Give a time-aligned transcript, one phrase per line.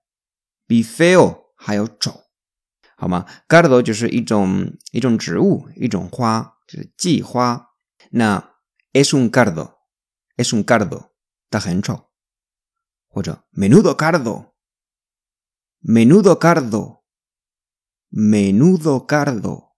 [0.67, 2.25] 比 feo 还要丑，
[2.95, 7.67] 好吗？cardo 就是一种一种植物，一种花，就是季花。
[8.11, 8.55] 那
[8.93, 9.75] es un cardo,
[10.35, 11.11] es un cardo，
[11.49, 12.09] 它很丑，
[13.07, 14.51] 或者 menudo cardo。
[15.83, 17.01] menudo cardo,
[18.11, 19.71] menudo cardo，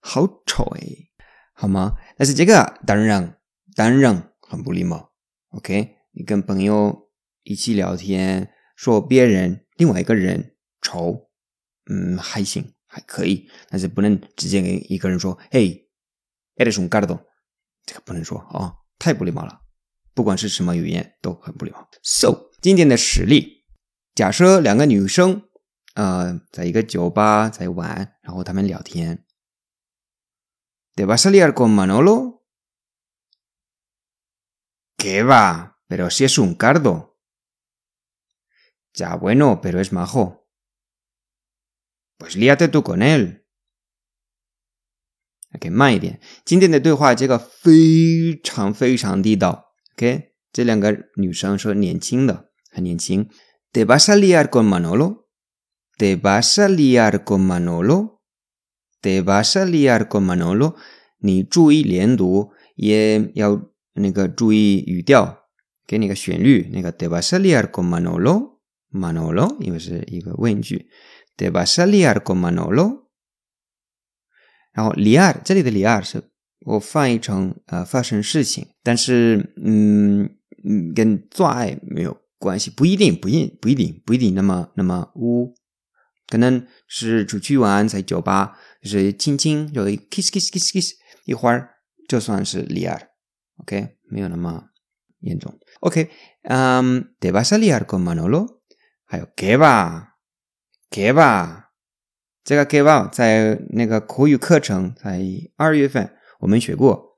[0.00, 1.10] 好丑诶，
[1.52, 1.96] 好吗？
[2.16, 3.38] 但是这个当然
[3.74, 5.12] 当然很不礼貌。
[5.50, 7.10] OK，你跟朋友
[7.42, 11.30] 一起聊天，说别人另外一个人丑，
[11.90, 15.88] 嗯，还行，还可以，但是不能直接给一个人说，嘿
[16.56, 17.20] ，eres un cardo，
[17.84, 19.60] 这个不能说啊，太不礼貌了。
[20.14, 21.88] 不管是什么语言都很不礼貌。
[22.02, 23.64] So，今天的实例。
[24.14, 25.42] 假设两个女生，
[25.94, 29.24] 呃，在一个酒吧在玩，然后他们聊天。
[30.94, 32.35] ¿Te vas a liar con Manolo?
[35.05, 35.77] ¿Qué va?
[35.87, 37.17] Pero si es un cardo.
[38.93, 40.47] Ya bueno, pero es majo.
[42.17, 43.45] Pues líate tú con él.
[45.53, 46.21] OK，慢一点。
[46.45, 49.73] 今天的对话这个非常非常地道。
[49.95, 53.29] OK，这两个女生说年轻的，很年轻。¿
[53.73, 55.29] Te vas a liar con Manolo?
[55.97, 58.21] ¿Te vas a liar con Manolo?
[59.01, 60.75] ¿Te vas a liar con Manolo?
[61.19, 65.44] 你注意连读，也要 那个注意语调，
[65.86, 66.70] 给你个旋律。
[66.72, 68.58] 那个 de vas a liar con Manolo?
[68.92, 70.88] Manolo，因为是一个问句。
[71.36, 73.06] ，de vas a liar con Manolo？
[74.72, 76.30] 然后 lia 这里的 lia 是
[76.60, 80.30] 我翻译成呃发生事情，但是嗯
[80.64, 82.16] 嗯跟做爱没有。
[82.38, 85.54] 关系不一定，不一不一定，不一定那么那么污，
[86.28, 90.92] 可能是出去玩在酒吧，就是亲亲，就 kiss kiss kiss kiss，
[91.24, 91.70] 一会儿
[92.06, 93.05] 就算是恋爱
[93.57, 94.69] ，OK，没有那么
[95.19, 96.09] 严重，OK，
[96.43, 98.61] 嗯，te vas a liar con Manolo，
[99.05, 101.69] 还有 que va，que va，
[102.43, 105.21] 这个 que va 在那个口语课程在
[105.57, 107.17] 二月份我们学过，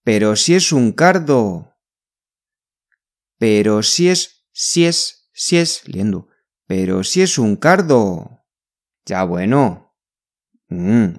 [0.06, 1.76] Pero si es un cardo.
[3.38, 6.30] Pero si es, si es, si es, liendo.
[6.67, 8.45] Pero si es un cardo.
[9.05, 9.95] Ya bueno.
[10.69, 11.17] Mm,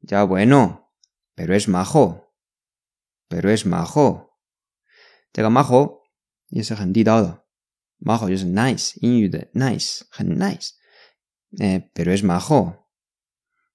[0.00, 0.92] ya bueno.
[1.34, 2.34] Pero es majo.
[3.28, 4.38] Pero es majo.
[5.32, 6.02] Tenga majo
[7.04, 7.46] dado.
[7.98, 8.98] Majo es nice.
[9.52, 10.04] nice.
[10.24, 10.74] nice.
[11.58, 12.88] Eh, pero es majo.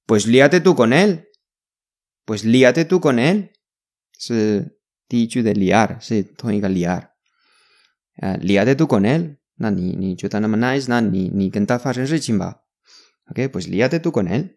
[0.05, 1.27] Pues líate tú con él.
[2.25, 3.51] Pues líate tú con él.
[4.13, 4.31] Es
[5.09, 6.23] dicho de liar, sí,
[6.69, 7.15] liar.
[8.17, 9.40] Uh, líate tú con él.
[9.60, 12.62] 那你你觉得那么 nice，那你你跟他发生事情吧。
[13.30, 14.56] OK，pues líate tú con él。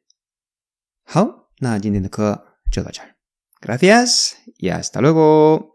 [1.03, 3.15] 好，那今天的课就到这儿。
[3.61, 5.72] Gracias y hasta luego。